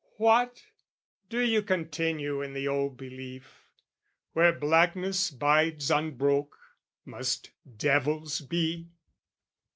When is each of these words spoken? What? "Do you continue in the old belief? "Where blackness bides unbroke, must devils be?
What? 0.17 0.63
"Do 1.29 1.39
you 1.41 1.61
continue 1.61 2.41
in 2.41 2.53
the 2.53 2.67
old 2.67 2.97
belief? 2.97 3.67
"Where 4.33 4.51
blackness 4.51 5.29
bides 5.29 5.91
unbroke, 5.91 6.57
must 7.05 7.51
devils 7.77 8.39
be? 8.41 8.87